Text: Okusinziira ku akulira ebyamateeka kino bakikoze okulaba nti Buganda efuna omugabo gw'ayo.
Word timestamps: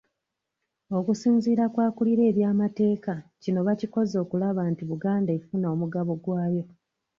Okusinziira 0.97 1.63
ku 1.73 1.77
akulira 1.87 2.23
ebyamateeka 2.31 3.13
kino 3.41 3.59
bakikoze 3.67 4.15
okulaba 4.23 4.61
nti 4.71 4.83
Buganda 4.89 5.29
efuna 5.39 5.65
omugabo 5.73 6.11
gw'ayo. 6.23 6.63